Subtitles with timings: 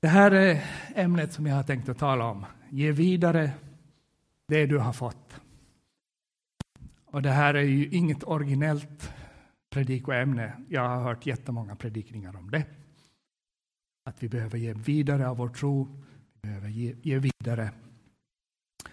[0.00, 0.64] Det här är
[0.94, 2.46] ämnet som jag har tänkt att tala om.
[2.70, 3.50] Ge vidare
[4.48, 5.40] det du har fått.
[7.04, 9.12] Och det här är ju inget originellt
[9.70, 10.52] predikoämne.
[10.68, 12.64] Jag har hört jättemånga predikningar om det.
[14.04, 16.04] Att vi behöver ge vidare av vår tro,
[16.34, 17.70] vi behöver ge, ge vidare.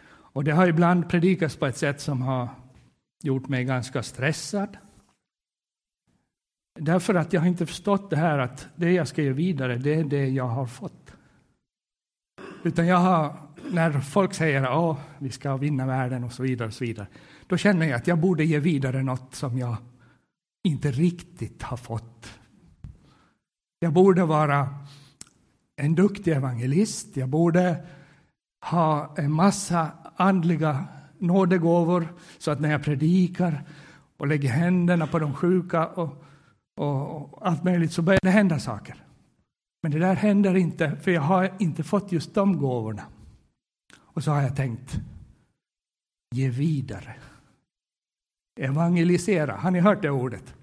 [0.08, 2.50] Och det har ibland predikats på ett sätt som har
[3.24, 4.78] gjort mig ganska stressad.
[6.80, 9.94] Därför att jag har inte förstått det här att det jag ska ge vidare, det
[9.94, 11.14] är det jag har fått.
[12.64, 13.36] Utan jag har,
[13.72, 17.08] när folk säger att vi ska vinna världen och så vidare, och så vidare,
[17.48, 19.78] då känner jag att jag borde ge vidare något som jag
[20.64, 22.40] inte riktigt har fått.
[23.80, 24.70] Jag borde vara
[25.76, 27.86] en duktig evangelist, jag borde
[28.62, 30.86] ha en massa andliga
[31.20, 33.64] nådegåvor så att när jag predikar
[34.18, 36.25] och lägger händerna på de sjuka och,
[36.76, 39.04] och, allt möjligt så börjar det hända saker.
[39.84, 43.04] Men det där händer inte, för jag har inte fått just de gåvorna.
[43.98, 45.00] Och så har jag tänkt,
[46.36, 47.16] ge vidare.
[48.60, 50.56] Evangelisera, har ni hört det ordet?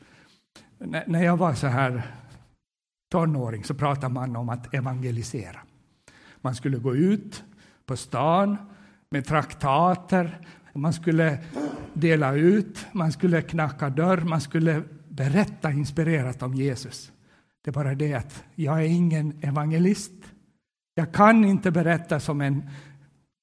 [1.06, 2.02] när jag var så här
[3.10, 5.60] tonåring så pratade man om att evangelisera.
[6.40, 7.44] Man skulle gå ut
[7.86, 8.56] på stan
[9.10, 10.38] med traktater,
[10.72, 11.38] man skulle
[11.92, 14.82] dela ut, man skulle knacka dörr, man skulle
[15.12, 17.12] berätta inspirerat om Jesus.
[17.62, 20.12] Det är bara det att jag är ingen evangelist.
[20.94, 22.70] Jag kan inte berätta som en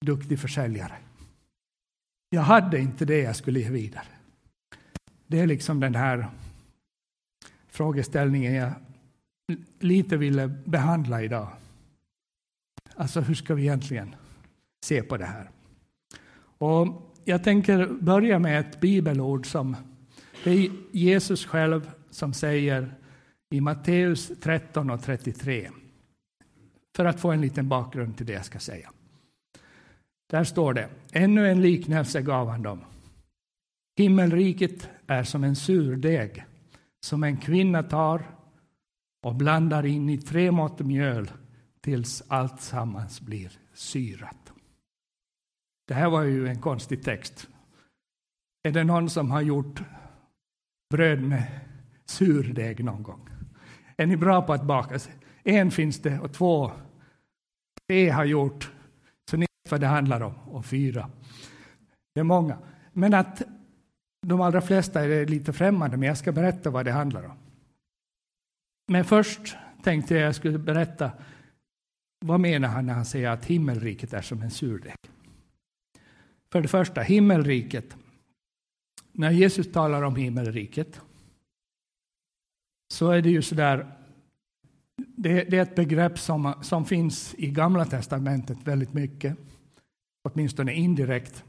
[0.06, 0.98] duktig försäljare.
[2.30, 4.08] Jag hade inte det jag skulle ge vidare.
[5.28, 6.28] Det är liksom den här
[7.68, 8.72] frågeställningen jag
[9.80, 11.50] lite ville behandla idag.
[12.96, 14.16] Alltså, hur ska vi egentligen
[14.86, 15.50] se på det här?
[16.58, 19.76] Och jag tänker börja med ett bibelord som
[20.44, 22.96] det är Jesus själv som säger
[23.50, 25.70] i Matteus 13 och 33.
[26.96, 28.92] För att få en liten bakgrund till det jag ska säga.
[30.30, 32.80] Där står det, ännu en liknelse gav han dem.
[33.98, 36.46] Himmelriket är som en surdeg
[37.06, 38.24] som en kvinna tar
[39.24, 41.32] och blandar in i tre mått mjöl
[41.82, 44.54] tills allt sammans blir syrat.
[45.88, 47.48] Det här var ju en konstig text.
[48.64, 49.82] Är det någon som har gjort
[50.90, 51.44] bröd med
[52.06, 53.30] surdeg någon gång?
[53.98, 55.00] Är ni bra på att baka?
[55.44, 56.72] En finns det och två,
[57.88, 58.72] tre har gjort.
[59.32, 60.34] Så ni vet vad det handlar om.
[60.36, 61.10] Och fyra.
[62.14, 62.58] Det är många.
[62.94, 63.42] Men att
[64.28, 67.38] de allra flesta är lite främmande, men jag ska berätta vad det handlar om.
[68.92, 71.12] Men först tänkte jag jag skulle berätta
[72.26, 74.96] vad menar han när han säger att himmelriket är som en surdeg.
[76.52, 77.98] För det första, himmelriket.
[79.20, 81.02] När Jesus talar om himmelriket
[82.94, 83.92] så är det ju så där
[84.98, 89.38] det, det, är ett begrepp som, som finns i Gamla testamentet väldigt mycket,
[90.24, 91.44] åtminstone indirekt.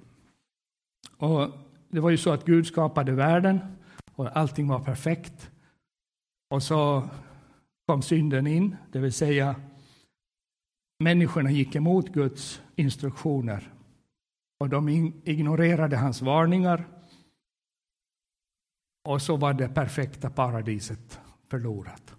[1.17, 1.49] Och
[1.89, 3.61] det var ju så att Gud skapade världen
[4.15, 5.51] och allting var perfekt.
[6.55, 7.09] Och så
[7.87, 9.57] kom synden in, det vill säga
[10.99, 13.73] människorna gick emot Guds instruktioner
[14.61, 14.89] och de
[15.25, 17.00] ignorerade hans varningar.
[19.03, 22.15] Och så var det perfekta paradiset förlorat.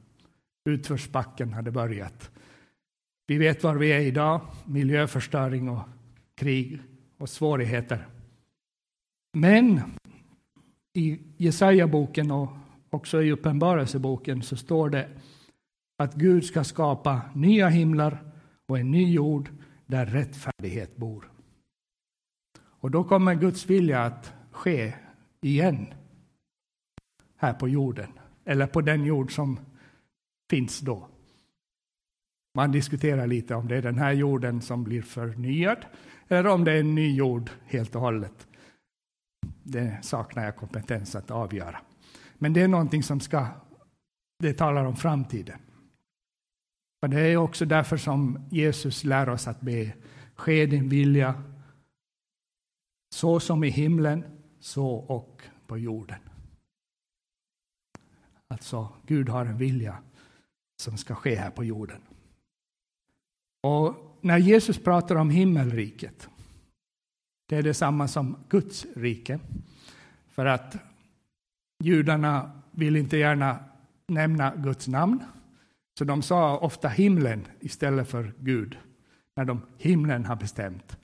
[0.66, 2.32] Utförsbacken hade börjat.
[3.28, 5.82] Vi vet var vi är idag, miljöförstöring och
[6.36, 6.80] krig
[7.18, 8.08] och svårigheter.
[9.34, 9.82] Men
[10.94, 12.50] i Jesaja-boken och
[12.90, 15.10] också i Uppenbarelseboken så står det
[15.98, 18.34] att Gud ska skapa nya himlar
[18.68, 19.50] och en ny jord
[19.86, 21.32] där rättfärdighet bor.
[22.60, 24.94] Och då kommer Guds vilja att ske
[25.42, 25.94] igen
[27.42, 28.12] här på jorden,
[28.46, 29.60] eller på den jord som
[30.50, 31.08] finns då.
[32.56, 35.86] Man diskuterar lite om det är den här jorden som blir förnyad
[36.28, 38.48] eller om det är en ny jord helt och hållet.
[39.64, 41.82] Det saknar jag kompetens att avgöra.
[42.34, 43.48] Men det är någonting som ska,
[44.40, 45.60] det talar om framtiden.
[47.02, 49.94] Och det är också därför som Jesus lär oss att be,
[50.36, 51.44] ske din vilja,
[53.16, 54.24] så som i himlen,
[54.60, 56.20] så och på jorden.
[58.52, 59.98] Alltså, Gud har en vilja
[60.82, 62.02] som ska ske här på jorden.
[63.64, 66.30] Och när Jesus pratar om himmelriket
[67.52, 69.40] det är detsamma som Guds rike.
[70.28, 70.78] För att
[71.84, 73.60] judarna vill inte gärna
[74.08, 75.24] nämna Guds namn.
[75.98, 78.78] Så de sa ofta himlen istället för Gud.
[79.36, 80.98] När de himlen har bestämt.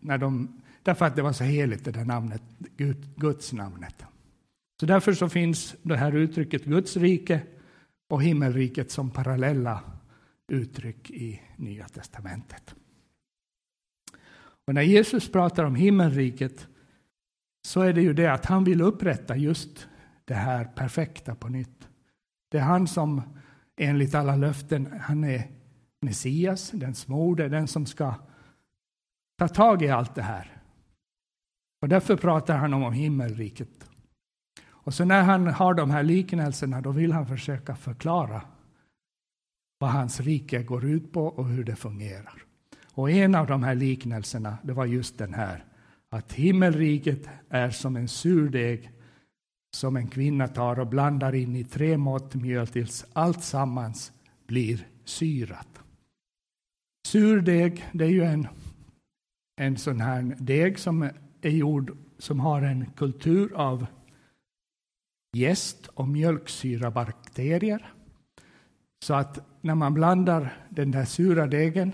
[0.00, 2.42] När de, därför att det var så heligt det där namnet,
[2.76, 4.04] Gud, Guds namnet.
[4.82, 7.42] Så därför så finns det här uttrycket Guds rike
[8.08, 9.80] och himmelriket som parallella
[10.52, 12.74] uttryck i Nya testamentet.
[14.66, 16.68] Och när Jesus pratar om himmelriket
[17.66, 19.88] så är det ju det att han vill upprätta just
[20.24, 21.88] det här perfekta på nytt.
[22.50, 23.22] Det är han som
[23.76, 25.50] enligt alla löften, han är
[26.00, 28.14] Messias, den smorde, den som ska
[29.38, 30.62] ta tag i allt det här.
[31.82, 33.88] Och därför pratar han om himmelriket.
[34.84, 38.42] Och så när han har de här liknelserna, då vill han försöka förklara
[39.78, 42.42] vad hans rike går ut på och hur det fungerar.
[42.94, 45.64] Och en av de här liknelserna, det var just den här,
[46.10, 48.90] att himmelriket är som en surdeg
[49.76, 54.12] som en kvinna tar och blandar in i tre mått mjöl tills allt sammans
[54.46, 55.68] blir syrat.
[57.08, 58.48] Surdeg, det är ju en,
[59.60, 61.10] en sån här deg som
[61.42, 63.86] är gjord som har en kultur av
[65.32, 67.92] jäst och mjölksyrabakterier.
[69.04, 71.92] Så att när man blandar den där sura degen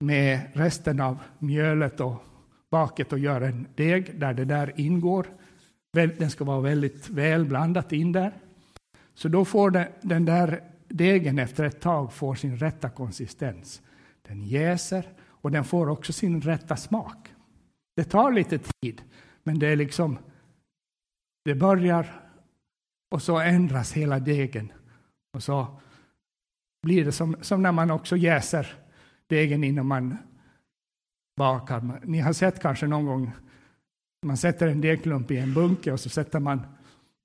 [0.00, 2.24] med resten av mjölet och
[2.70, 5.26] baket och gör en deg där det där ingår.
[5.92, 8.32] Den ska vara väldigt väl blandat in där.
[9.14, 13.82] Så då får den där degen efter ett tag får sin rätta konsistens.
[14.22, 17.28] Den jäser och den får också sin rätta smak.
[17.96, 19.02] Det tar lite tid,
[19.42, 20.18] men det är liksom
[21.44, 22.25] det börjar
[23.10, 24.72] och så ändras hela degen.
[25.34, 25.80] Och så
[26.82, 28.74] blir det som, som när man också jäser
[29.26, 30.16] degen innan man
[31.36, 32.00] bakar.
[32.04, 33.30] Ni har sett kanske någon gång,
[34.26, 36.60] man sätter en degklump i en bunke och så sätter man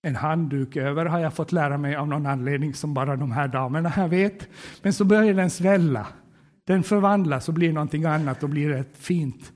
[0.07, 3.48] en handduk över, har jag fått lära mig av någon anledning som bara de här
[3.48, 4.50] damerna här vet.
[4.81, 6.07] Men så börjar den svälla.
[6.68, 9.51] Den förvandlas och blir någonting annat och blir ett fint...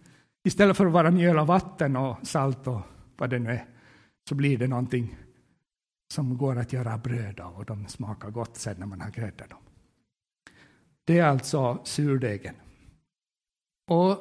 [0.48, 2.82] Istället för att vara mjöl och vatten och salt och
[3.18, 3.66] vad det nu är,
[4.30, 5.16] så blir det någonting
[6.08, 9.50] som går att göra bröd av och de smakar gott sen när man har gräddat
[9.50, 9.60] dem.
[11.06, 12.56] Det är alltså surdegen.
[13.88, 14.18] Och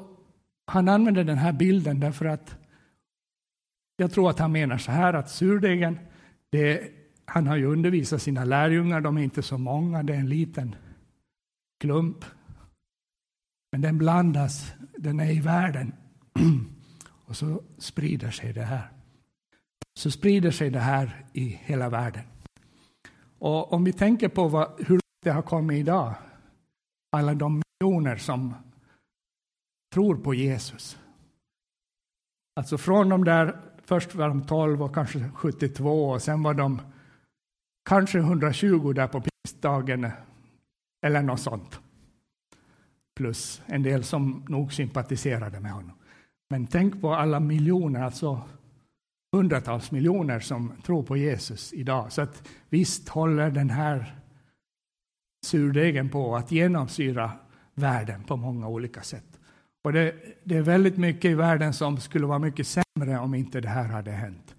[0.66, 2.56] han använder den här bilden därför att
[3.96, 5.98] jag tror att han menar så här att surdegen,
[6.50, 6.90] det,
[7.25, 10.75] han har ju undervisat sina lärjungar, de är inte så många, det är en liten
[11.81, 12.25] klump.
[13.72, 15.92] Men den blandas, den är i världen
[17.26, 18.94] och så sprider sig det här.
[19.99, 22.23] Så sprider sig det här i hela världen.
[23.38, 26.14] Och om vi tänker på vad, hur det har kommit idag,
[27.12, 28.55] alla de miljoner som
[29.94, 30.99] tror på Jesus.
[32.56, 36.81] Alltså från de där, först var de 12 och kanske 72 och sen var de
[37.88, 40.11] kanske 120 där på pingstdagen
[41.06, 41.81] eller något sånt.
[43.17, 45.96] Plus en del som nog sympatiserade med honom.
[46.50, 48.41] Men tänk på alla miljoner, alltså
[49.34, 52.12] hundratals miljoner som tror på Jesus idag.
[52.12, 54.14] Så att visst håller den här
[55.46, 57.32] surdegen på att genomsyra
[57.75, 59.40] världen på många olika sätt.
[59.84, 60.14] Och det,
[60.44, 63.88] det, är väldigt mycket i världen som skulle vara mycket sämre om inte det här
[63.88, 64.54] hade hänt.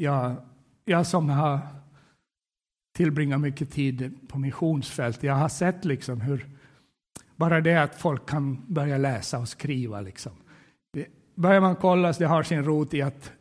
[0.00, 0.36] Jag,
[0.84, 1.60] jag som har
[2.96, 6.48] tillbringat mycket tid på missionsfält, jag har sett liksom hur
[7.36, 10.00] bara det att folk kan börja läsa och skriva.
[10.00, 10.32] Liksom.
[10.92, 13.32] Det, börjar man kolla, så det har sin rot i att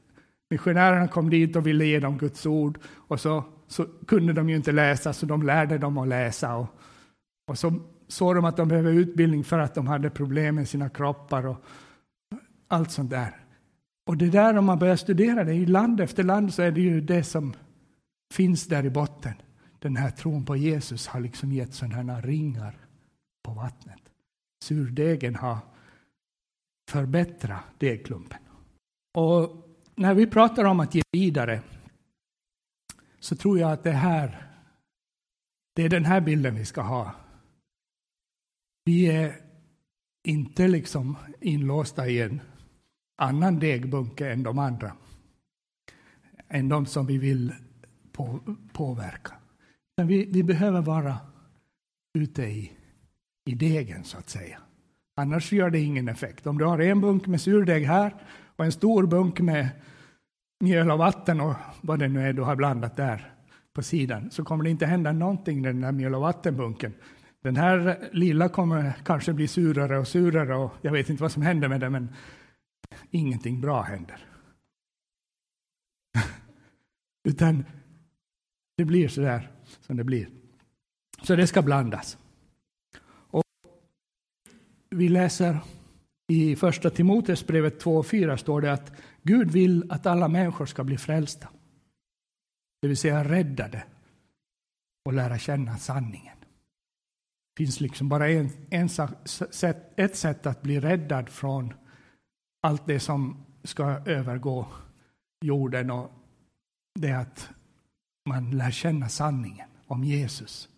[0.51, 4.56] missionärerna kom dit och ville ge dem Guds ord och så så kunde de ju
[4.56, 6.56] inte läsa, så de lärde dem att läsa.
[6.56, 6.68] Och,
[7.48, 10.89] och så såg de att de behövde utbildning för att de hade problem med sina
[10.89, 11.63] kroppar och
[12.67, 13.36] allt sånt där.
[14.05, 16.81] Och det där, om man börjar studera det i land efter land, så är det
[16.81, 17.53] ju det som
[18.34, 19.34] finns där i botten.
[19.79, 22.77] Den här tron på Jesus har liksom gett sådana ringar
[23.43, 24.01] på vattnet.
[24.63, 25.58] Surdegen har
[26.89, 28.39] förbättrat degklumpen.
[29.13, 29.71] Och
[30.01, 31.62] när vi pratar om att ge vidare
[33.20, 34.48] så tror jag att det här,
[35.75, 37.15] det är den här bilden vi ska ha.
[38.86, 39.36] Vi är
[40.24, 42.41] inte liksom inlåsta i en
[43.17, 44.91] annan degbunke än de andra.
[46.48, 47.53] Än de som vi vill
[48.12, 48.39] på,
[48.74, 49.34] påverka.
[49.98, 51.17] Men vi, vi behöver vara
[52.13, 52.72] ute i,
[53.46, 54.62] i degen, så att säga.
[55.15, 56.48] Annars gör det ingen effekt.
[56.48, 58.15] Om du har en bunk med surdeg här
[58.62, 59.70] och en stor bunk med
[60.60, 63.34] mjöl och vatten och vad det nu är du har blandat där
[63.74, 66.94] på sidan, så kommer det inte hända någonting med den där mjöl och vattenbunken.
[67.44, 71.41] Den här lilla kommer kanske bli surare och surare och jag vet inte vad som
[71.41, 72.15] händer med den, men
[73.12, 74.25] ingenting bra händer.
[77.24, 77.65] Utan
[78.77, 80.30] det blir så där som det blir.
[81.22, 82.18] Så det ska blandas.
[83.08, 83.44] Och
[84.89, 85.58] vi läser
[86.32, 88.92] i första Timoteusbrevet 2.4 står det att
[89.24, 91.48] Gud vill att alla människor ska bli frälsta.
[92.82, 93.84] Det vill säga räddade
[95.06, 96.38] och lära känna sanningen.
[97.56, 98.90] Det finns liksom bara en, en,
[99.96, 101.74] ett sätt att bli räddad från
[102.62, 104.68] allt det som ska övergå
[105.46, 106.12] jorden och
[107.00, 107.50] det är att
[108.30, 110.70] man lär känna sanningen om Jesus.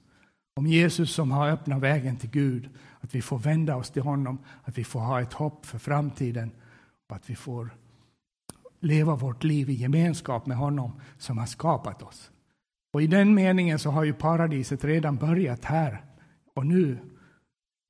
[0.56, 2.70] Om Jesus som har öppnat vägen till Gud,
[3.04, 6.52] att vi får vända oss till honom, att vi får ha ett hopp för framtiden
[7.10, 7.70] och att vi får
[8.80, 12.32] leva vårt liv i gemenskap med honom som har skapat oss.
[12.94, 16.04] Och i den meningen så har ju paradiset redan börjat här
[16.54, 16.98] och nu.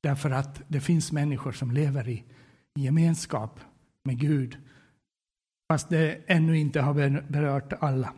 [0.03, 2.23] Därför att det finns människor som lever i
[2.75, 3.59] gemenskap
[4.03, 4.57] med Gud.
[5.71, 6.93] Fast det ännu inte har
[7.31, 8.13] berört alla.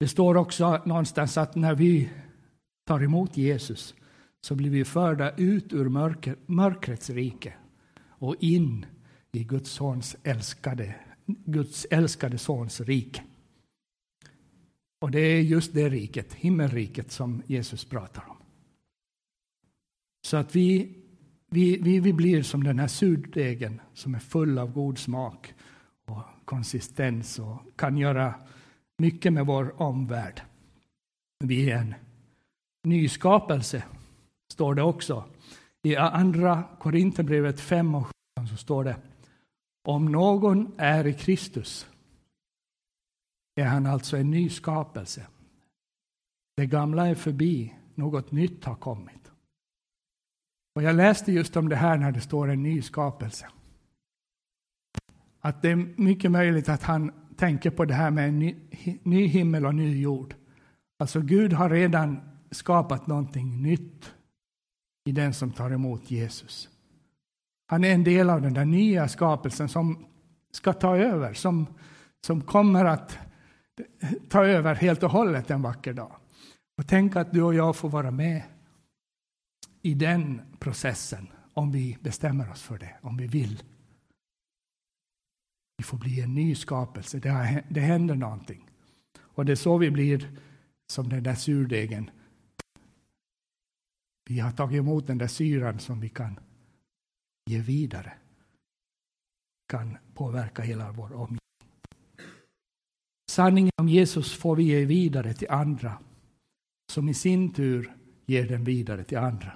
[0.00, 2.10] Det står också någonstans att när vi
[2.86, 3.94] tar emot Jesus
[4.40, 7.54] så blir vi förda ut ur mörker, mörkrets rike
[8.02, 8.86] och in
[9.32, 10.94] i Guds, sons älskade,
[11.26, 13.22] Guds älskade sons rike.
[15.00, 18.36] Och det är just det riket, himmelriket, som Jesus pratar om.
[20.26, 20.96] Så att vi,
[21.50, 25.54] vi, vi, vi blir som den här surdegen som är full av god smak
[26.06, 28.34] och konsistens och kan göra
[28.98, 30.42] mycket med vår omvärld.
[31.44, 31.94] Vi är en
[32.84, 33.84] nyskapelse,
[34.52, 35.24] står det också.
[35.82, 38.96] I andra Korinthierbrevet 5 och 17 så står det
[39.84, 41.88] om någon är i Kristus
[43.54, 45.26] är han alltså en ny skapelse.
[46.56, 49.32] Det gamla är förbi, något nytt har kommit.
[50.74, 53.48] Och jag läste just om det här när det står en nyskapelse.
[55.40, 58.56] Att det är mycket möjligt att han tänker på det här med en ny,
[59.02, 60.34] ny himmel och ny jord.
[60.98, 64.14] Alltså Gud har redan skapat någonting nytt
[65.04, 66.68] i den som tar emot Jesus.
[67.66, 70.06] Han är en del av den där nya skapelsen som
[70.52, 71.66] ska ta över, som,
[72.26, 73.18] som kommer att
[74.28, 76.16] ta över helt och hållet en vacker dag.
[76.78, 78.42] Och tänk att du och jag får vara med
[79.82, 83.62] i den processen om vi bestämmer oss för det, om vi vill.
[85.76, 88.70] Vi får bli en ny skapelse, det, har, det händer någonting.
[89.18, 90.30] Och det är så vi blir
[90.86, 92.10] som den där surdegen.
[94.30, 96.40] Vi har tagit emot den där syran som vi kan
[97.46, 98.12] ge vidare.
[99.68, 101.38] Kan påverka hela vår omgivning.
[103.30, 105.98] Sanningen om Jesus får vi ge vidare till andra,
[106.92, 107.96] som i sin tur
[108.26, 109.52] ger den vidare till andra.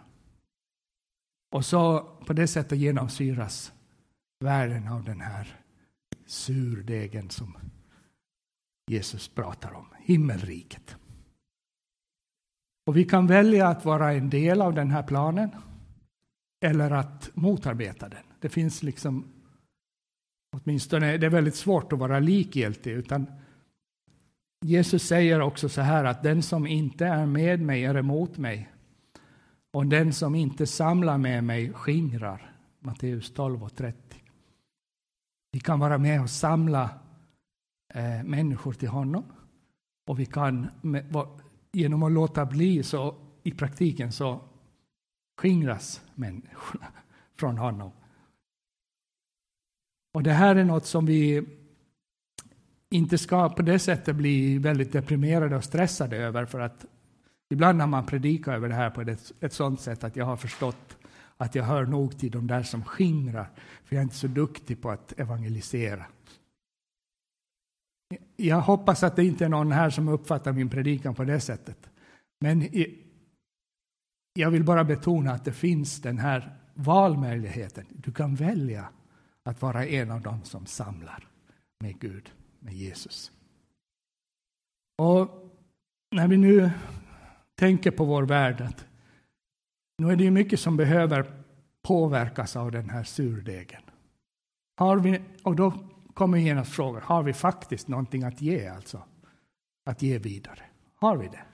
[1.50, 3.72] Och så på det sättet genomsyras
[4.40, 5.60] världen av den här
[6.26, 7.56] surdegen som
[8.90, 10.96] Jesus pratar om, himmelriket.
[12.86, 15.50] Och vi kan välja att vara en del av den här planen
[16.64, 18.22] eller att motarbeta den.
[18.40, 19.24] Det finns liksom,
[20.56, 23.26] åtminstone, det är väldigt svårt att vara likgiltig, utan
[24.64, 28.70] Jesus säger också så här att den som inte är med mig är emot mig
[29.72, 32.54] och den som inte samlar med mig skingrar.
[32.80, 33.98] Matteus 12 och 30.
[35.52, 36.90] Vi kan vara med och samla
[37.94, 39.24] eh, människor till honom
[40.06, 41.12] och vi kan med,
[41.74, 44.40] genom att låta bli så i praktiken så
[45.36, 46.86] skingras människorna
[47.36, 47.92] från honom.
[50.14, 51.46] Och det här är något som vi
[52.90, 56.84] inte ska på det sättet bli väldigt deprimerade och stressade över för att
[57.50, 60.36] ibland när man predikar över det här på ett, ett sådant sätt att jag har
[60.36, 60.96] förstått
[61.36, 63.50] att jag hör nog till de där som skingrar,
[63.84, 66.04] för jag är inte så duktig på att evangelisera.
[68.36, 71.90] Jag hoppas att det inte är någon här som uppfattar min predikan på det sättet.
[72.40, 72.68] Men
[74.34, 77.86] jag vill bara betona att det finns den här valmöjligheten.
[77.90, 78.88] Du kan välja
[79.42, 81.28] att vara en av dem som samlar
[81.80, 83.32] med Gud med Jesus.
[84.98, 85.28] Och
[86.10, 86.70] när vi nu
[87.54, 88.86] tänker på vår värld, att
[89.98, 91.32] nu är det ju mycket som behöver
[91.82, 93.82] påverkas av den här surdegen.
[94.76, 95.72] Har vi, och då
[96.14, 99.02] kommer genast frågan, har vi faktiskt någonting att ge, alltså?
[99.84, 100.62] Att ge vidare?
[100.94, 101.44] Har vi det?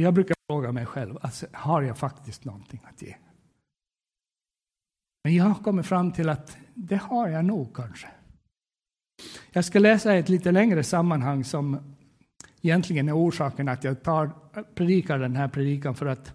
[0.00, 3.16] Jag brukar fråga mig själv, alltså, har jag faktiskt någonting att ge?
[5.24, 8.08] Men jag har kommit fram till att det har jag nog kanske.
[9.52, 11.94] Jag ska läsa ett lite längre sammanhang som
[12.60, 14.30] egentligen är orsaken att jag tar,
[14.74, 16.28] predikar den här predikan för att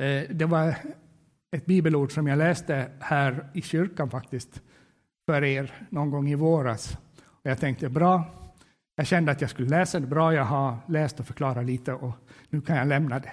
[0.00, 0.74] eh, det var
[1.50, 4.62] ett bibelord som jag läste här i kyrkan faktiskt
[5.28, 6.98] för er någon gång i våras.
[7.20, 8.24] Och jag tänkte bra,
[8.96, 12.12] jag kände att jag skulle läsa det bra, jag har läst och förklarat lite och
[12.48, 13.32] nu kan jag lämna det.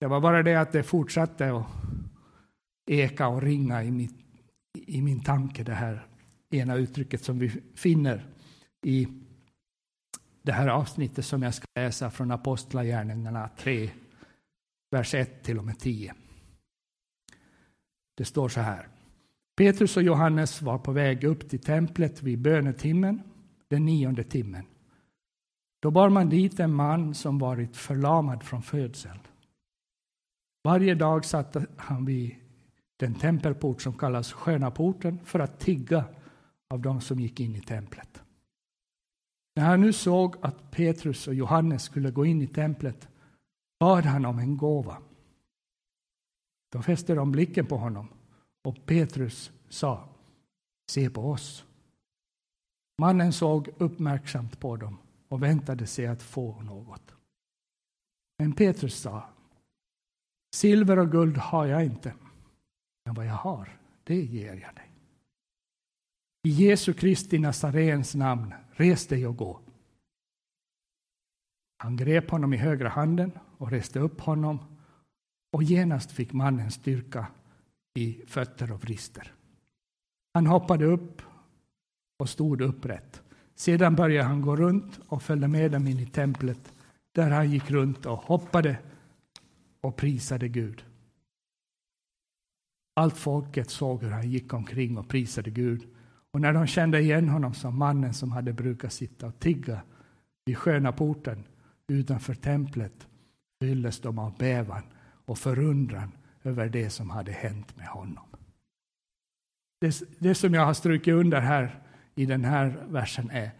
[0.00, 1.66] Det var bara det att det fortsatte att
[2.90, 4.14] eka och ringa i, min,
[4.86, 6.06] i min tanke det här
[6.50, 8.26] ena uttrycket som vi finner
[8.86, 9.08] i
[10.42, 13.90] det här avsnittet som jag ska läsa från Apostlagärningarna 3
[14.90, 16.14] vers 1 till och med 10.
[18.16, 18.99] Det står så här.
[19.60, 23.22] Petrus och Johannes var på väg upp till templet vid bönetimmen,
[23.68, 24.66] den nionde timmen.
[25.80, 29.18] Då bar man dit en man som varit förlamad från födseln.
[30.64, 32.34] Varje dag satt han vid
[32.96, 36.04] den tempelport som kallas Sköna porten för att tigga
[36.70, 38.22] av dem som gick in i templet.
[39.56, 43.08] När han nu såg att Petrus och Johannes skulle gå in i templet
[43.80, 44.96] bad han om en gåva.
[46.72, 48.08] Då fäste de blicken på honom
[48.62, 50.08] och Petrus sa
[50.90, 51.64] Se på oss.
[52.98, 54.98] Mannen såg uppmärksamt på dem
[55.28, 57.14] och väntade sig att få något.
[58.38, 59.28] Men Petrus sa
[60.54, 62.14] Silver och guld har jag inte,
[63.04, 64.90] men vad jag har, det ger jag dig.
[66.42, 69.60] I Jesu Kristi Nazarens namn, res dig och gå.
[71.78, 74.58] Han grep honom i högra handen och reste upp honom
[75.52, 77.26] och genast fick mannen styrka
[77.94, 79.32] i fötter och vrister.
[80.34, 81.22] Han hoppade upp
[82.18, 83.22] och stod upprätt.
[83.54, 86.74] Sedan började han gå runt och följde med dem in i templet
[87.12, 88.78] där han gick runt och hoppade
[89.80, 90.84] och prisade Gud.
[92.96, 95.86] Allt folket såg hur han gick omkring och prisade Gud.
[96.30, 99.82] Och när de kände igen honom som mannen som hade brukat sitta och tigga
[100.44, 101.44] vid sköna porten
[101.88, 103.08] utanför templet
[103.62, 104.82] fylldes de av bävan
[105.24, 106.12] och förundran
[106.44, 108.24] över det som hade hänt med honom.
[109.80, 111.80] Det, det som jag har strukit under här
[112.14, 113.50] i den här versen är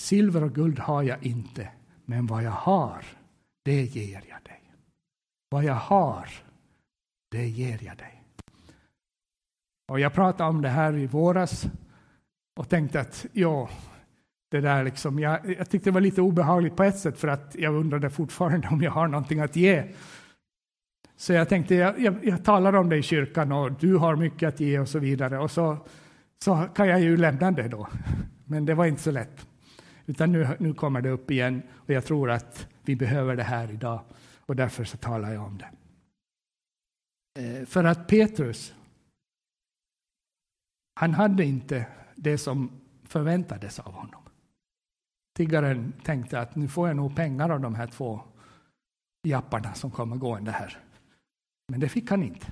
[0.00, 1.68] Silver och guld har jag inte,
[2.04, 3.04] men vad jag har,
[3.64, 4.62] det ger jag dig.
[5.48, 6.28] Vad jag har,
[7.30, 8.22] det ger jag dig.
[9.88, 11.66] Och jag pratade om det här i våras
[12.56, 13.68] och tänkte att ja,
[14.50, 17.54] det där liksom, jag, jag tyckte det var lite obehagligt på ett sätt för att
[17.58, 19.84] jag undrade fortfarande om jag har någonting att ge.
[21.16, 24.48] Så jag tänkte, jag, jag, jag talar om det i kyrkan och du har mycket
[24.48, 25.38] att ge och så vidare.
[25.38, 25.78] Och så,
[26.44, 27.88] så kan jag ju lämna det då.
[28.44, 29.46] Men det var inte så lätt.
[30.06, 33.72] Utan nu, nu kommer det upp igen och jag tror att vi behöver det här
[33.72, 34.00] idag.
[34.40, 35.70] Och därför så talar jag om det.
[37.42, 38.74] Eh, för att Petrus,
[40.94, 42.70] han hade inte det som
[43.04, 44.22] förväntades av honom.
[45.36, 48.20] Tiggaren tänkte att nu får jag nog pengar av de här två
[49.22, 50.78] japparna som kommer gående här.
[51.68, 52.46] Men det fick han inte.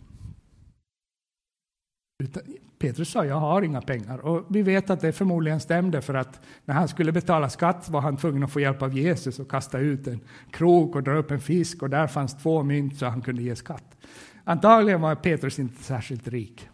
[2.78, 4.18] Petrus sa, jag har inga pengar.
[4.18, 8.00] Och vi vet att det förmodligen stämde för att när han skulle betala skatt var
[8.00, 11.30] han tvungen att få hjälp av Jesus och kasta ut en krok och dra upp
[11.30, 13.96] en fisk och där fanns två mynt så han kunde ge skatt.
[14.44, 16.68] Antagligen var Petrus inte särskilt rik.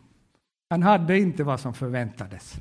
[0.70, 2.55] Han hade inte vad som förväntades.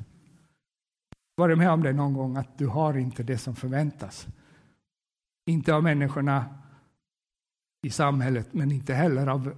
[1.36, 4.26] Var du med om det någon gång att du har inte det som förväntas?
[5.46, 6.44] Inte av människorna
[7.86, 9.56] i samhället, men inte heller av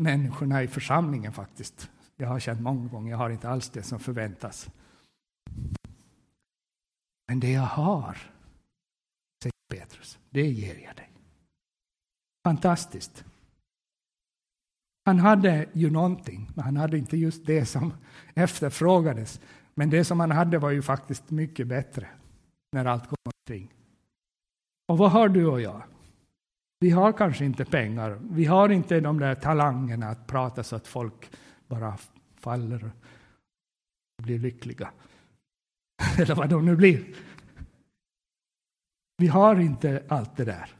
[0.00, 1.90] människorna i församlingen faktiskt.
[2.16, 4.70] Jag har känt många gånger, jag har inte alls det som förväntas.
[7.28, 8.18] Men det jag har,
[9.42, 11.10] säger Petrus, det ger jag dig.
[12.44, 13.24] Fantastiskt.
[15.04, 17.94] Han hade ju någonting, men han hade inte just det som
[18.34, 19.40] efterfrågades.
[19.74, 22.08] Men det som han hade var ju faktiskt mycket bättre
[22.72, 23.74] när allt kom omkring.
[24.88, 25.82] Och vad har du och jag?
[26.80, 28.18] Vi har kanske inte pengar.
[28.30, 31.30] Vi har inte de där talangerna att prata så att folk
[31.66, 31.98] bara
[32.36, 34.90] faller och blir lyckliga.
[36.18, 37.04] Eller vad de nu blir.
[39.16, 40.70] Vi har inte allt det där.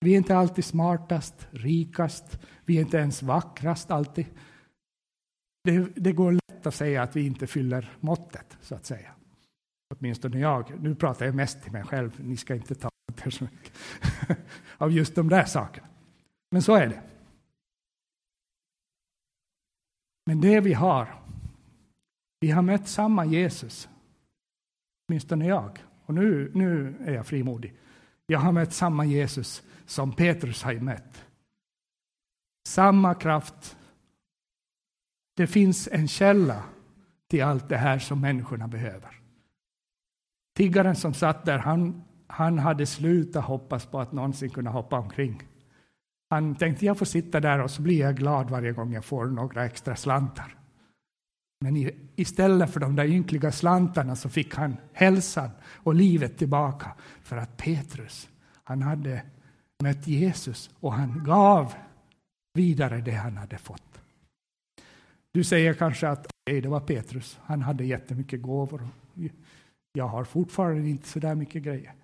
[0.00, 4.26] Vi är inte alltid smartast, rikast, vi är inte ens vackrast alltid.
[5.64, 9.14] Det, det, går lätt att säga att vi inte fyller måttet, så att säga.
[9.94, 10.80] Åtminstone jag.
[10.80, 12.91] Nu pratar jag mest till mig själv, ni ska inte ta
[13.24, 13.72] det så mycket
[14.78, 15.86] av just de där sakerna.
[16.50, 17.02] Men så är det.
[20.26, 21.22] Men det vi har,
[22.40, 23.88] vi har mött samma Jesus.
[25.08, 25.84] Åtminstone jag.
[26.06, 27.74] Och nu, nu är jag frimodig.
[28.26, 31.26] Jag har mött samma Jesus som Petrus har mött.
[32.68, 33.76] Samma kraft.
[35.36, 36.62] Det finns en källa
[37.28, 39.20] till allt det här som människorna behöver.
[40.56, 45.42] Tiggaren som satt där, han, han hade slutat hoppas på att någonsin kunna hoppa omkring.
[46.30, 49.26] Han tänkte jag får sitta där och så blir jag glad varje gång jag får
[49.26, 50.56] några extra slantar.
[51.60, 56.92] Men istället för de där ynkliga slantarna så fick han hälsan och livet tillbaka.
[57.22, 58.28] För att Petrus,
[58.64, 59.22] han hade
[59.82, 61.74] mött Jesus och han gav
[62.54, 64.00] vidare det han hade fått.
[65.32, 68.88] Du säger kanske att okay, det var Petrus, han hade jättemycket gåvor.
[69.92, 71.94] Jag har fortfarande inte så där mycket grejer.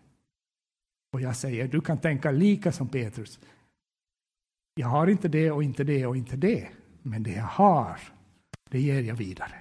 [1.13, 3.41] Och jag säger, du kan tänka lika som Petrus.
[4.75, 6.69] jag har inte det och inte det och inte det,
[7.03, 8.01] men det jag har,
[8.71, 9.55] det ger jag vidare.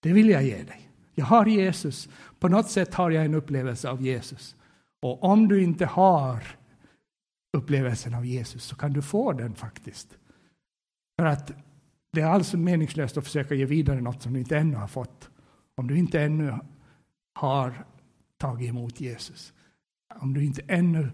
[0.00, 0.90] Det vill jag ge dig.
[1.14, 2.08] Jag har Jesus.
[2.38, 4.56] På något sätt har jag en upplevelse av Jesus.
[5.00, 6.42] Och om du inte har
[7.52, 10.18] upplevelsen av Jesus så kan du få den faktiskt.
[11.18, 11.52] För att
[12.12, 15.30] det är alltså meningslöst att försöka ge vidare något som du inte ännu har fått.
[15.74, 16.58] Om du inte ännu
[17.34, 17.84] har
[18.38, 19.52] tagit emot Jesus.
[20.16, 21.10] Om du inte ännu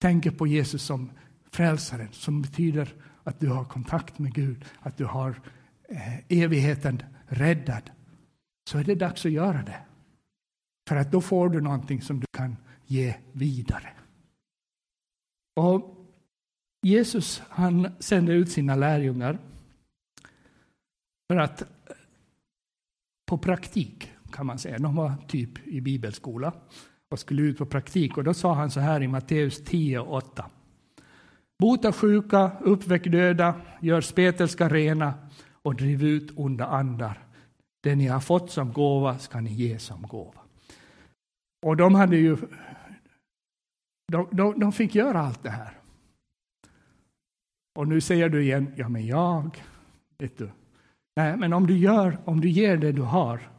[0.00, 1.10] tänker på Jesus som
[1.52, 5.40] frälsaren, som betyder att du har kontakt med Gud, att du har
[5.88, 7.90] eh, evigheten räddad,
[8.70, 9.80] så är det dags att göra det.
[10.88, 13.92] För att då får du någonting som du kan ge vidare.
[15.56, 15.94] Och
[16.82, 19.38] Jesus han sände ut sina lärjungar
[21.28, 21.66] för att eh,
[23.26, 24.78] på praktik kan man säga.
[24.78, 26.52] De var typ i bibelskola
[27.10, 28.16] och skulle ut på praktik.
[28.16, 30.50] Och då sa han så här i Matteus 10 och 8.
[31.58, 35.14] Bota sjuka, uppväck döda, gör spetälska rena
[35.62, 37.26] och driv ut onda andar.
[37.82, 40.40] Det ni har fått som gåva ska ni ge som gåva.
[41.66, 42.36] Och de hade ju
[44.12, 45.78] de, de, de fick göra allt det här.
[47.78, 49.62] Och nu säger du igen, ja men jag,
[50.18, 50.50] vet du.
[51.16, 53.50] Nej, men om du gör, om du ger det du har.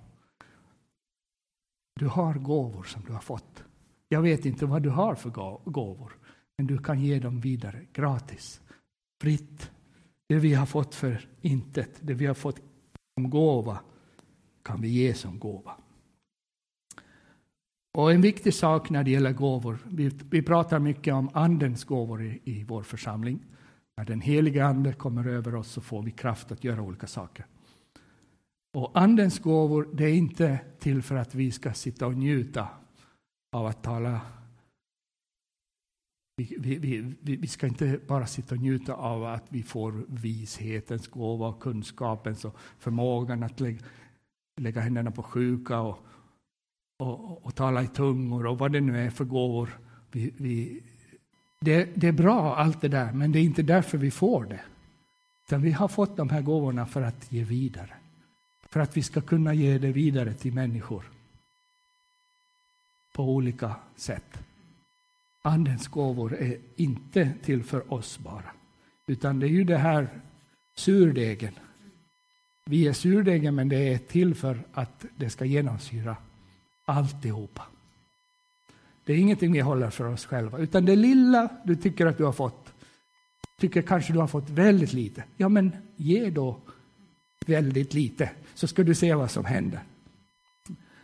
[1.99, 3.63] Du har gåvor som du har fått.
[4.09, 5.29] Jag vet inte vad du har för
[5.69, 6.17] gåvor,
[6.57, 8.61] men du kan ge dem vidare gratis,
[9.21, 9.71] fritt.
[10.29, 12.59] Det vi har fått för intet, det vi har fått
[13.17, 13.79] som gåva,
[14.63, 15.75] kan vi ge som gåva.
[17.97, 22.23] Och en viktig sak när det gäller gåvor, vi, vi pratar mycket om Andens gåvor
[22.23, 23.45] i, i vår församling.
[23.97, 27.45] När den heliga Ande kommer över oss så får vi kraft att göra olika saker.
[28.73, 32.67] Och Andens gåvor, det är inte till för att vi ska sitta och njuta
[33.51, 34.21] av att tala.
[36.37, 36.77] Vi, vi,
[37.21, 41.61] vi, vi ska inte bara sitta och njuta av att vi får vishetens gåva, och
[41.61, 43.79] kunskapens och förmågan att lägga,
[44.61, 46.05] lägga händerna på sjuka och,
[46.99, 49.79] och, och, tala i tungor och vad det nu är för gåvor.
[50.11, 50.83] Vi, vi,
[51.61, 54.61] det, det, är bra allt det där, men det är inte därför vi får det.
[55.47, 57.98] Utan vi har fått de här gåvorna för att ge vidare.
[58.69, 61.03] För att vi ska kunna ge det vidare till människor.
[63.13, 64.39] På olika sätt.
[65.41, 68.51] Andens gåvor är inte till för oss bara.
[69.07, 70.09] Utan det är ju det här
[70.75, 71.53] surdegen.
[72.65, 76.17] Vi är surdegen men det är till för att det ska genomsyra
[76.85, 77.63] alltihopa.
[79.03, 82.23] Det är ingenting vi håller för oss själva, utan det lilla du tycker att du
[82.23, 82.73] har fått,
[83.59, 85.23] tycker kanske du har fått väldigt lite.
[85.37, 86.59] Ja, men ge då
[87.49, 89.79] väldigt lite, så ska du se vad som händer.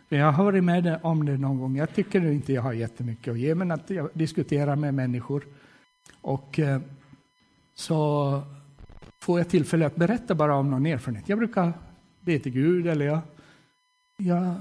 [0.08, 1.76] Jag har varit med om det någon gång.
[1.76, 5.44] Jag tycker inte jag har jättemycket att ge, men att jag diskuterar med människor.
[6.20, 6.80] Och eh,
[7.74, 8.42] så
[9.22, 11.28] får jag tillfälle att berätta bara om någon erfarenhet.
[11.28, 11.72] Jag brukar
[12.20, 13.20] be till Gud, eller jag,
[14.16, 14.54] jag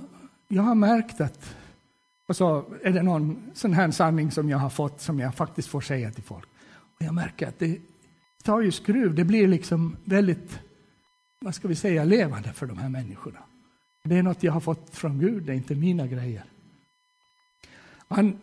[0.47, 1.55] jag har märkt att,
[2.27, 5.67] och så är det någon sån här sanning som jag har fått som jag faktiskt
[5.67, 6.47] får säga till folk.
[6.75, 7.79] Och jag märker att det
[8.43, 10.59] tar ju skruv, det blir liksom väldigt,
[11.45, 13.39] vad ska vi säga, levande för de här människorna.
[14.03, 16.43] Det är något jag har fått från Gud, det är inte mina grejer.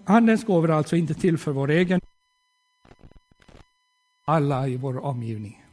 [0.04, 2.00] Andens gåvor är alltså inte till för vår egen
[4.24, 5.64] alla i vår omgivning.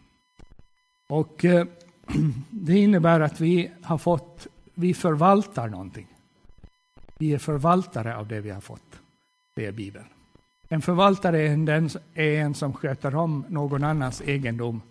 [1.07, 1.67] Och eh,
[2.49, 6.07] det innebär att vi har fått, vi förvaltar någonting.
[7.17, 8.99] Vi är förvaltare av det vi har fått.
[9.55, 10.05] Det är Bibeln.
[10.67, 14.81] En förvaltare är en, den, är en som sköter om någon annans egendom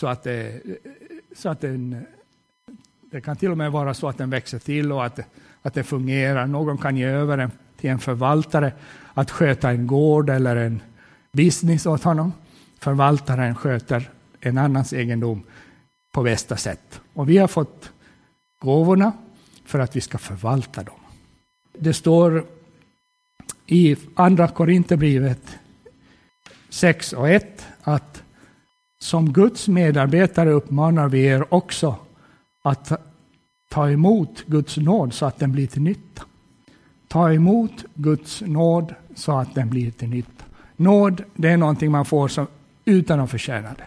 [0.00, 0.62] så att, det,
[1.36, 2.06] så att den,
[3.10, 5.20] det kan till och med vara så att den växer till och att,
[5.62, 6.46] att det fungerar.
[6.46, 8.72] Någon kan ge över den till en förvaltare
[9.14, 10.82] att sköta en gård eller en
[11.32, 12.32] business åt honom.
[12.78, 15.42] Förvaltaren sköter en annans egendom
[16.12, 17.00] på bästa sätt.
[17.12, 17.90] Och vi har fått
[18.58, 19.12] gåvorna
[19.64, 21.00] för att vi ska förvalta dem.
[21.78, 22.44] Det står
[23.66, 25.58] i Andra Korinthierbrevet
[26.68, 28.22] 6 och 1 att
[29.06, 31.96] som Guds medarbetare uppmanar vi er också
[32.62, 32.92] att
[33.70, 36.22] ta emot Guds nåd så att den blir till nytta.
[37.08, 40.44] Ta emot Guds nåd så att den blir till nytta.
[40.76, 42.46] Nåd, det är någonting man får som,
[42.84, 43.84] utan att förtjäna det.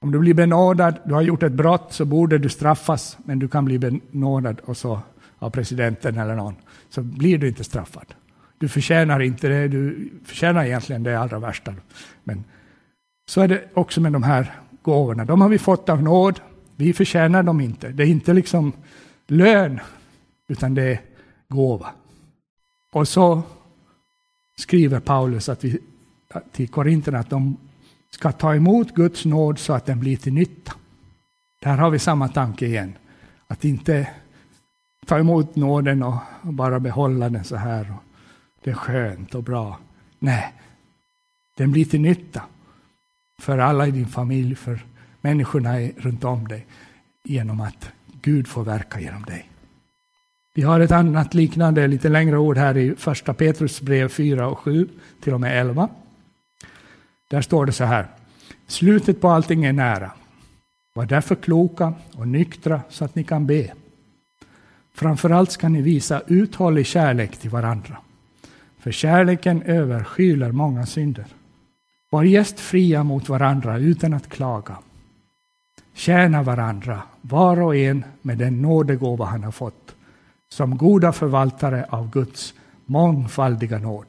[0.00, 3.48] Om du blir benådad, du har gjort ett brott, så borde du straffas, men du
[3.48, 5.00] kan bli benådad och så
[5.38, 6.54] av presidenten eller någon,
[6.88, 8.14] så blir du inte straffad.
[8.58, 11.74] Du förtjänar inte det, du förtjänar egentligen det allra värsta.
[12.24, 12.44] Men
[13.26, 15.24] så är det också med de här gåvorna.
[15.24, 16.40] De har vi fått av nåd,
[16.76, 17.88] vi förtjänar dem inte.
[17.88, 18.72] Det är inte liksom
[19.26, 19.80] lön,
[20.48, 21.00] utan det är
[21.48, 21.90] gåva.
[22.92, 23.42] Och så
[24.58, 25.78] skriver Paulus att vi,
[26.52, 27.56] till Korinterna att de
[28.10, 30.72] ska ta emot Guds nåd så att den blir till nytta.
[31.62, 32.92] Där har vi samma tanke igen.
[33.46, 34.08] Att inte
[35.06, 37.94] ta emot nåden och bara behålla den så här.
[38.64, 39.78] Det är skönt och bra.
[40.18, 40.52] Nej,
[41.56, 42.42] den blir till nytta
[43.42, 44.84] för alla i din familj, för
[45.20, 46.66] människorna runt om dig
[47.24, 47.90] genom att
[48.22, 49.48] Gud får verka genom dig.
[50.54, 54.58] Vi har ett annat liknande, lite längre ord här i första Petrus brev 4 och
[54.58, 54.88] 7
[55.20, 55.88] till och med 11.
[57.30, 58.06] Där står det så här.
[58.66, 60.10] Slutet på allting är nära.
[60.94, 63.72] Var därför kloka och nyktra så att ni kan be.
[64.94, 67.96] Framförallt ska ni visa uthållig kärlek till varandra.
[68.78, 71.26] För kärleken överskyler många synder.
[72.12, 74.76] Var gästfria mot varandra utan att klaga.
[75.94, 79.94] Tjäna varandra, var och en med den nådegåva han har fått,
[80.48, 82.54] som goda förvaltare av Guds
[82.86, 84.06] mångfaldiga nåd.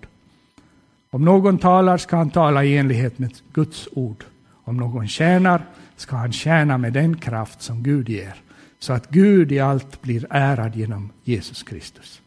[1.10, 4.24] Om någon talar ska han tala i enlighet med Guds ord.
[4.64, 8.36] Om någon tjänar ska han tjäna med den kraft som Gud ger,
[8.80, 12.22] så att Gud i allt blir ärad genom Jesus Kristus.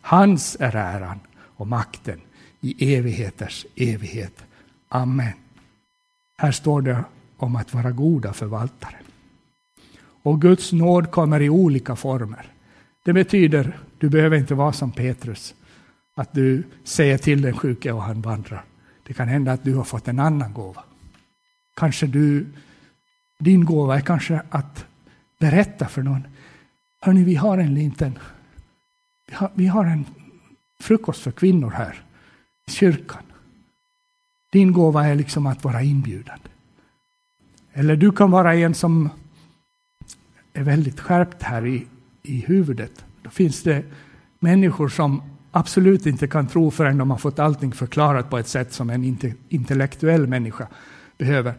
[0.00, 2.20] Hans är äran och makten
[2.60, 4.44] i evigheters evighet.
[4.92, 5.32] Amen.
[6.38, 7.04] Här står det
[7.36, 8.96] om att vara goda förvaltare.
[10.22, 12.46] Och Guds nåd kommer i olika former.
[13.04, 15.54] Det betyder, du behöver inte vara som Petrus,
[16.16, 18.64] att du säger till den sjuke och han vandrar.
[19.06, 20.84] Det kan hända att du har fått en annan gåva.
[21.76, 22.46] Kanske du,
[23.38, 24.86] din gåva är kanske att
[25.40, 26.26] berätta för någon.
[27.00, 28.18] Hörni, vi har en liten,
[29.26, 30.04] vi har, vi har en
[30.80, 32.02] frukost för kvinnor här
[32.66, 33.22] i kyrkan.
[34.50, 36.48] Din gåva är liksom att vara inbjudande.
[37.72, 39.10] Eller du kan vara en som
[40.52, 41.86] är väldigt skärpt här i,
[42.22, 43.04] i huvudet.
[43.22, 43.84] Då finns det
[44.38, 48.72] människor som absolut inte kan tro förrän de har fått allting förklarat på ett sätt
[48.72, 50.66] som en intellektuell människa
[51.18, 51.54] behöver.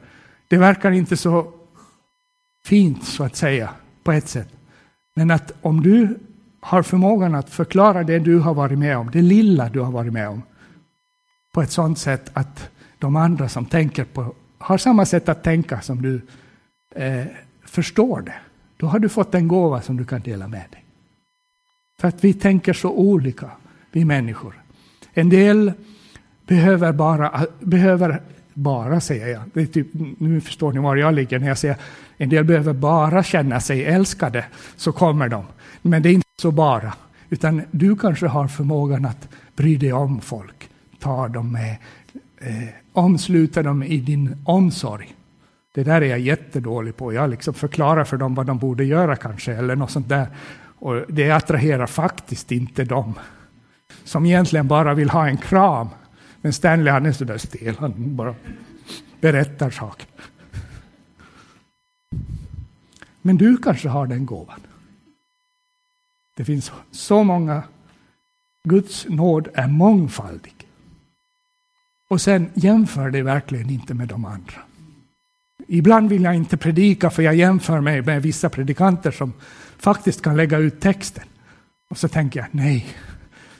[0.47, 1.53] Det verkar inte så
[2.65, 3.69] fint, så att säga,
[4.03, 4.49] på ett sätt.
[5.15, 6.19] Men att om du
[6.59, 10.13] har förmågan att förklara det du har varit med om, det lilla du har varit
[10.13, 10.41] med om,
[11.53, 12.69] på ett sådant sätt att
[13.01, 16.21] de andra som tänker på, har samma sätt att tänka som du
[16.95, 17.25] eh,
[17.65, 18.35] förstår det.
[18.77, 20.85] Då har du fått en gåva som du kan dela med dig.
[21.99, 23.51] För att vi tänker så olika,
[23.91, 24.61] vi människor.
[25.13, 25.73] En del
[26.47, 28.21] behöver bara, behöver
[28.53, 29.87] bara säger jag, det är typ,
[30.17, 31.77] nu förstår ni var jag ligger när jag säger
[32.17, 35.43] en del behöver bara känna sig älskade, så kommer de.
[35.81, 36.93] Men det är inte så bara,
[37.29, 41.77] utan du kanske har förmågan att bry dig om folk, ta dem med,
[42.41, 45.15] eh, omsluta dem i din omsorg.
[45.73, 47.13] Det där är jag jättedålig på.
[47.13, 50.27] Jag liksom förklarar för dem vad de borde göra kanske, eller något sånt där.
[50.79, 53.13] Och det attraherar faktiskt inte dem,
[54.03, 55.87] som egentligen bara vill ha en kram.
[56.41, 58.35] Men Stanley han är så där stel, han bara
[59.21, 60.07] berättar saker.
[63.21, 64.59] Men du kanske har den gåvan.
[66.37, 67.63] Det finns så många.
[68.63, 70.60] Guds nåd är mångfaldig.
[72.11, 74.53] Och sen jämför det verkligen inte med de andra.
[75.67, 79.33] Ibland vill jag inte predika för jag jämför mig med vissa predikanter som
[79.77, 81.23] faktiskt kan lägga ut texten.
[81.89, 82.87] Och så tänker jag, nej,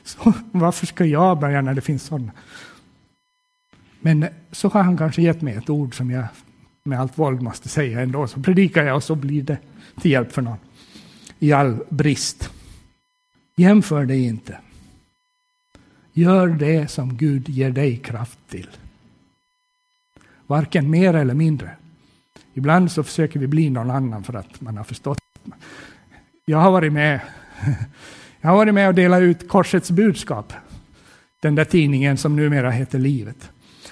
[0.04, 2.32] så, varför ska jag börja när det finns sådana?
[4.00, 6.24] Men så har han kanske gett mig ett ord som jag
[6.84, 8.26] med allt våld måste säga ändå.
[8.26, 9.58] Så predikar jag och så blir det
[10.00, 10.58] till hjälp för någon.
[11.38, 12.50] I all brist.
[13.56, 14.58] Jämför dig inte.
[16.12, 18.68] Gör det som Gud ger dig kraft till.
[20.46, 21.70] Varken mer eller mindre.
[22.54, 25.18] Ibland så försöker vi bli någon annan för att man har förstått.
[26.44, 27.20] Jag har varit med,
[28.40, 30.52] jag har varit med och delat ut Korsets budskap.
[31.42, 33.50] Den där tidningen som numera heter Livet.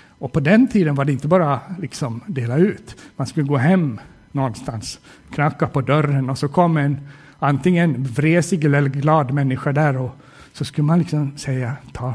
[0.08, 2.96] Och på den tiden var det inte bara liksom dela ut.
[3.16, 4.00] Man skulle gå hem
[4.32, 10.16] någonstans, knacka på dörren och så kom en antingen vresig eller glad människa där och
[10.52, 12.14] så skulle man liksom säga ta,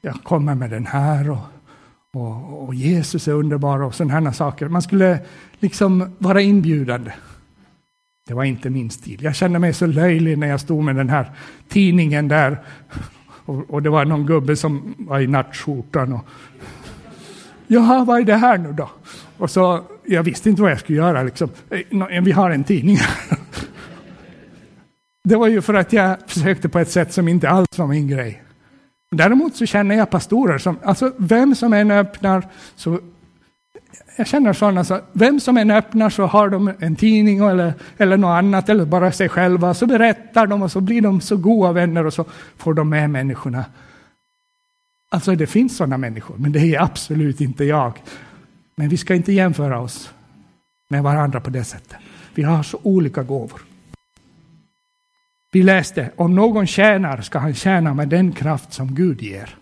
[0.00, 1.38] jag kommer med den här och,
[2.12, 4.68] och, och Jesus är underbar och sådana saker.
[4.68, 5.18] Man skulle
[5.58, 7.12] liksom vara inbjudande.
[8.28, 9.22] Det var inte min stil.
[9.22, 11.30] Jag kände mig så löjlig när jag stod med den här
[11.68, 12.62] tidningen där
[13.46, 16.26] och, och det var någon gubbe som var i nattskjortan och
[17.68, 18.90] Jaha, vad är det här nu då?
[19.38, 21.22] Och så, jag visste inte vad jag skulle göra.
[21.22, 21.50] Liksom.
[21.70, 22.98] Eh, vi har en tidning.
[25.28, 28.08] Det var ju för att jag försökte på ett sätt som inte alls var min
[28.08, 28.42] grej.
[29.10, 33.00] Däremot så känner jag pastorer som, alltså vem som än öppnar, så
[34.16, 38.16] jag känner sådana, så vem som än öppnar så har de en tidning eller, eller
[38.16, 41.72] något annat, eller bara sig själva, så berättar de och så blir de så goda
[41.72, 42.24] vänner och så
[42.56, 43.64] får de med människorna
[45.08, 47.92] Alltså det finns sådana människor, men det är absolut inte jag.
[48.76, 50.10] Men vi ska inte jämföra oss
[50.88, 51.96] med varandra på det sättet.
[52.34, 53.60] Vi har så olika gåvor.
[55.56, 59.56] Vi läste, om någon tjänar ska han tjäna med den kraft som Gud ger.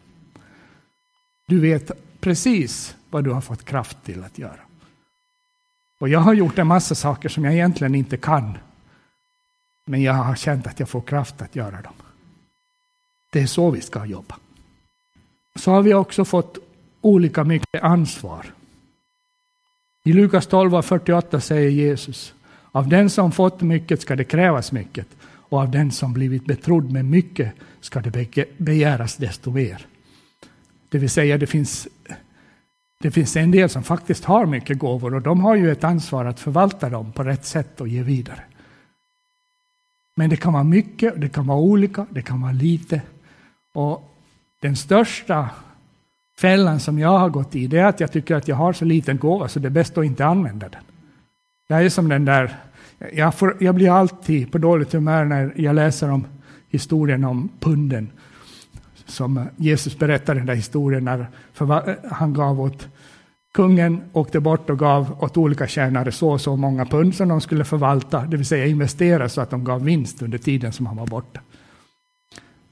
[1.46, 4.60] Du vet precis vad du har fått kraft till att göra.
[5.98, 8.58] Och jag har gjort en massa saker som jag egentligen inte kan.
[9.84, 11.94] Men jag har känt att jag får kraft att göra dem.
[13.32, 14.36] Det är så vi ska jobba.
[15.56, 16.58] Så har vi också fått
[17.00, 18.46] olika mycket ansvar.
[20.04, 22.34] I Lukas 12 och 48 säger Jesus,
[22.72, 25.06] av den som fått mycket ska det krävas mycket
[25.54, 29.86] och av den som blivit betrodd med mycket ska det begäras desto mer.
[30.88, 31.88] Det vill säga, det finns,
[33.00, 36.24] det finns en del som faktiskt har mycket gåvor och de har ju ett ansvar
[36.24, 38.40] att förvalta dem på rätt sätt och ge vidare.
[40.14, 43.02] Men det kan vara mycket, det kan vara olika, det kan vara lite.
[43.74, 44.16] Och
[44.60, 45.50] den största
[46.38, 48.84] fällan som jag har gått i, det är att jag tycker att jag har så
[48.84, 50.82] liten gåva så det är bäst att inte använda den.
[51.66, 52.56] Jag är som den där,
[53.12, 56.26] jag, får, jag blir alltid på dåligt humör när jag läser om
[56.68, 58.10] historien om punden.
[59.06, 61.26] Som Jesus berättar den där historien när
[62.10, 62.88] han gav åt
[63.54, 67.40] kungen, åkte bort och gav åt olika tjänare så och så många pund som de
[67.40, 70.96] skulle förvalta, det vill säga investera så att de gav vinst under tiden som han
[70.96, 71.40] var borta.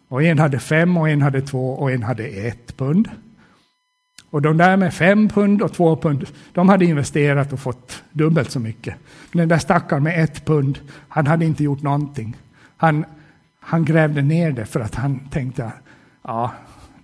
[0.08, 3.08] Och en hade fem och en hade två och en hade ett pund.
[4.32, 8.50] Och de där med fem pund och två pund, de hade investerat och fått dubbelt
[8.50, 8.94] så mycket.
[9.32, 12.36] Men den där stackaren med ett pund, han hade inte gjort någonting.
[12.76, 13.04] Han,
[13.60, 15.72] han grävde ner det för att han tänkte,
[16.22, 16.52] ja,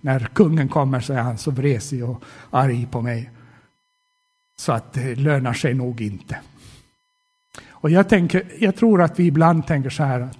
[0.01, 3.29] när kungen kommer så är han så vresig och arg på mig.
[4.59, 6.37] Så att det lönar sig nog inte.
[7.69, 10.37] Och jag, tänker, jag tror att vi ibland tänker så här att,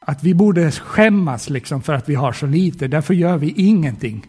[0.00, 4.26] att vi borde skämmas liksom för att vi har så lite, därför gör vi ingenting.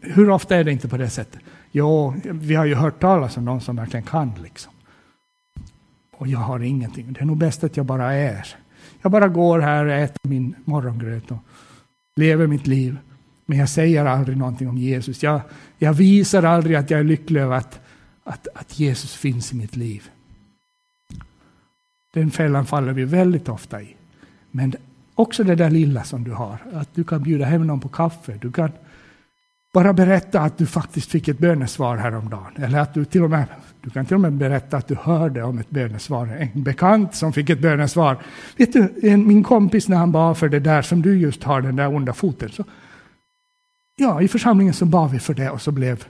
[0.00, 1.40] Hur ofta är det inte på det sättet?
[1.72, 4.32] Jo, vi har ju hört talas om någon som verkligen kan.
[4.42, 4.72] Liksom.
[6.16, 7.12] Och jag har ingenting.
[7.12, 8.46] Det är nog bäst att jag bara är.
[9.02, 11.38] Jag bara går här och äter min morgongröt och
[12.16, 12.96] lever mitt liv.
[13.46, 15.22] Men jag säger aldrig någonting om Jesus.
[15.22, 15.40] Jag,
[15.78, 17.80] jag visar aldrig att jag är lycklig över att,
[18.24, 20.10] att, att Jesus finns i mitt liv.
[22.12, 23.96] Den fällan faller vi väldigt ofta i.
[24.50, 24.74] Men
[25.14, 28.38] också det där lilla som du har, att du kan bjuda hem någon på kaffe,
[28.40, 28.72] du kan
[29.74, 32.52] bara berätta att du faktiskt fick ett bönesvar häromdagen.
[32.56, 33.46] Eller att du till och med,
[33.80, 36.26] du kan till och med berätta att du hörde om ett bönesvar.
[36.26, 38.18] En bekant som fick ett bönesvar.
[38.56, 41.60] Vet du, en, min kompis när han bad för det där som du just har,
[41.60, 42.50] den där onda foten.
[42.50, 42.64] Så,
[43.96, 46.04] ja, i församlingen så bad vi för det och så blev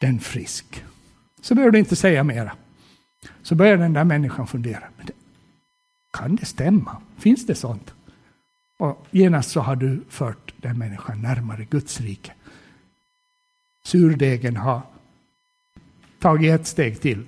[0.00, 0.84] den frisk.
[1.40, 2.52] Så behöver du inte säga mera.
[3.42, 4.84] Så börjar den där människan fundera.
[4.96, 5.12] Men det,
[6.12, 6.96] kan det stämma?
[7.18, 7.94] Finns det sånt?
[8.78, 12.32] Och genast så har du fört den människan närmare Guds rike
[13.90, 14.82] surdegen har
[16.18, 17.24] tagit ett steg till.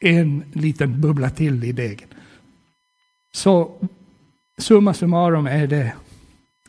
[0.00, 2.08] En liten bubbla till i degen.
[3.32, 3.88] Så
[4.58, 5.92] summa summarum är det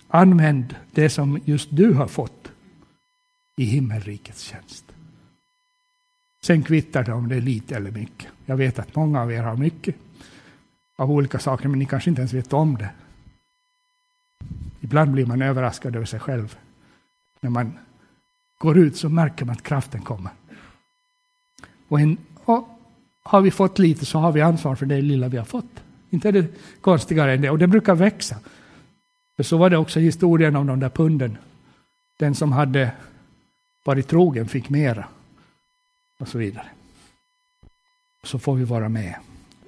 [0.07, 2.51] använd det som just du har fått
[3.57, 4.85] i himmelrikets tjänst.
[6.41, 8.27] Sen kvittar det om det är lite eller mycket.
[8.45, 9.95] Jag vet att många av er har mycket
[10.95, 12.89] av olika saker, men ni kanske inte ens vet om det.
[14.81, 16.57] Ibland blir man överraskad över sig själv
[17.41, 17.77] när man
[18.63, 20.31] går ut så märker man att kraften kommer.
[21.87, 22.67] Och, en, och
[23.23, 25.83] har vi fått lite så har vi ansvar för det lilla vi har fått.
[26.09, 26.47] Inte är det
[26.81, 27.49] konstigare än det.
[27.49, 28.35] Och det brukar växa.
[29.35, 31.37] För så var det också historien om de där punden.
[32.19, 32.91] Den som hade
[33.85, 35.05] varit trogen fick mera.
[36.19, 36.67] Och så vidare.
[38.23, 39.15] Så får vi vara med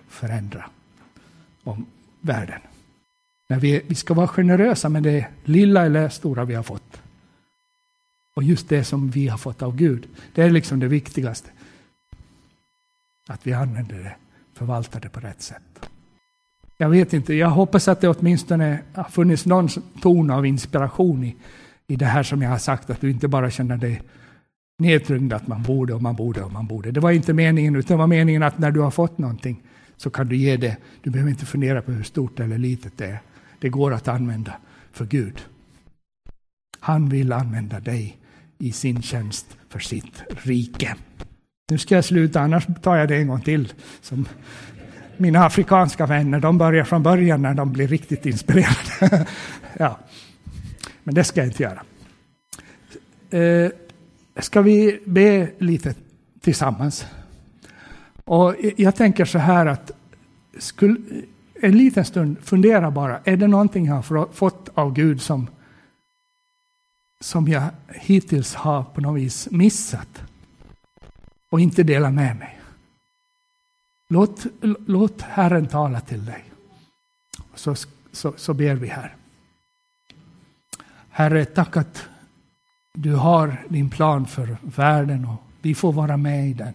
[0.07, 0.65] och förändra
[1.63, 1.85] om
[2.21, 2.61] världen.
[3.47, 7.01] När vi, vi ska vara generösa med det lilla eller stora vi har fått.
[8.35, 11.49] Och just det som vi har fått av Gud, det är liksom det viktigaste.
[13.27, 14.15] Att vi använder det,
[14.53, 15.89] förvaltar det på rätt sätt.
[16.77, 19.69] Jag vet inte, jag hoppas att det åtminstone har funnits någon
[20.01, 21.35] ton av inspiration i,
[21.87, 24.01] i det här som jag har sagt, att du inte bara känner dig
[24.77, 26.91] nedtryngd att man borde och man borde och man borde.
[26.91, 29.61] Det var inte meningen, utan det var meningen att när du har fått någonting
[29.97, 30.77] så kan du ge det.
[31.01, 33.19] Du behöver inte fundera på hur stort eller litet det är.
[33.59, 34.53] Det går att använda
[34.91, 35.45] för Gud.
[36.79, 38.17] Han vill använda dig
[38.57, 40.95] i sin tjänst för sitt rike.
[41.71, 43.73] Nu ska jag sluta, annars tar jag det en gång till.
[44.01, 44.27] Som
[45.17, 49.27] mina afrikanska vänner, de börjar från början när de blir riktigt inspirerade.
[49.77, 49.99] ja.
[51.03, 51.81] Men det ska jag inte göra.
[53.29, 53.71] Eh,
[54.39, 55.93] ska vi be lite
[56.41, 57.05] tillsammans?
[58.25, 59.91] Och jag tänker så här att
[60.57, 60.99] skulle,
[61.61, 65.47] en liten stund fundera bara, är det någonting jag har fått av Gud som
[67.25, 70.23] som jag hittills har på något vis missat.
[71.49, 72.59] och inte delat med mig.
[74.09, 74.45] Låt,
[74.87, 76.43] låt Herren tala till dig.
[77.55, 77.75] Så,
[78.11, 79.15] så, så ber vi här.
[81.09, 82.07] Herre, tack att
[82.93, 86.73] du har din plan för världen och vi får vara med i den.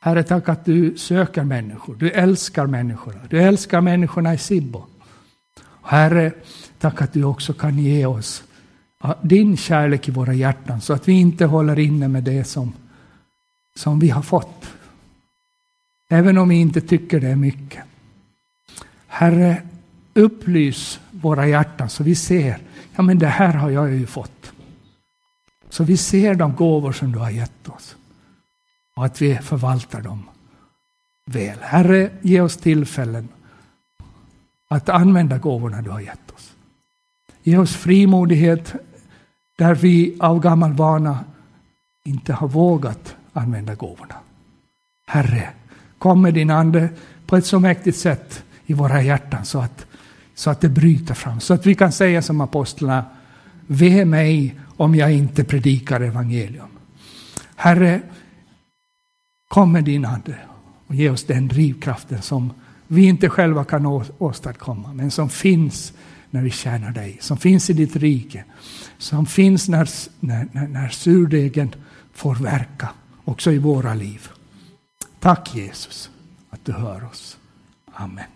[0.00, 1.94] Herre, tack att du söker människor.
[1.94, 4.86] Du älskar människorna, Du älskar människorna i Sibbo.
[5.82, 6.32] Herre,
[6.78, 8.44] tack att du också kan ge oss
[9.22, 12.72] din kärlek i våra hjärtan så att vi inte håller inne med det som,
[13.76, 14.66] som vi har fått.
[16.08, 17.82] Även om vi inte tycker det är mycket.
[19.06, 19.62] Herre,
[20.14, 22.58] upplys våra hjärtan så vi ser,
[22.96, 24.52] ja men det här har jag ju fått.
[25.68, 27.96] Så vi ser de gåvor som du har gett oss.
[28.96, 30.28] Och att vi förvaltar dem
[31.26, 31.58] väl.
[31.60, 33.28] Herre, ge oss tillfällen
[34.68, 36.52] att använda gåvorna du har gett oss.
[37.42, 38.74] Ge oss frimodighet
[39.58, 41.24] där vi av gammal vana
[42.04, 44.14] inte har vågat använda gåvorna.
[45.06, 45.48] Herre,
[45.98, 46.88] kom med din Ande
[47.26, 49.86] på ett så mäktigt sätt i våra hjärtan så att,
[50.34, 51.40] så att det bryter fram.
[51.40, 53.04] Så att vi kan säga som apostlarna,
[53.66, 56.68] ve mig om jag inte predikar evangelium.
[57.56, 58.00] Herre,
[59.48, 60.38] kom med din Ande
[60.86, 62.52] och ge oss den drivkraften som
[62.86, 63.86] vi inte själva kan
[64.18, 65.92] åstadkomma, men som finns
[66.30, 68.44] när vi tjänar dig, som finns i ditt rike,
[68.98, 69.88] som finns när,
[70.20, 71.74] när, när, när surdegen
[72.12, 72.88] får verka
[73.24, 74.28] också i våra liv.
[75.20, 76.10] Tack Jesus
[76.50, 77.38] att du hör oss.
[77.92, 78.33] Amen.